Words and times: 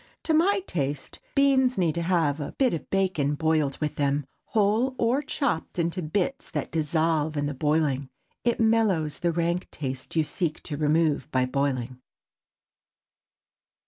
To 0.23 0.33
my 0.33 0.63
taste, 0.65 1.19
beans 1.35 1.77
need 1.77 1.93
to 1.93 2.01
have 2.01 2.39
a 2.39 2.53
bit 2.53 2.73
of 2.73 2.89
bacon 2.89 3.35
boiled 3.35 3.77
with 3.77 3.97
them—whole, 3.97 4.95
or 4.97 5.21
chopped 5.21 5.77
into 5.77 6.01
bits 6.01 6.49
that 6.49 6.71
dissolve 6.71 7.37
in 7.37 7.45
the 7.45 7.53
boiling. 7.53 8.09
It 8.43 8.59
mellows 8.59 9.19
the 9.19 9.31
rank 9.31 9.67
taste 9.69 10.15
you 10.15 10.23
seek 10.23 10.63
to 10.63 10.75
remove 10.75 11.29
by 11.29 11.45
boiling. 11.45 11.99